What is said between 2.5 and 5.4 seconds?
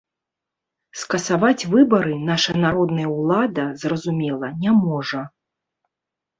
народная улада, зразумела, не можа.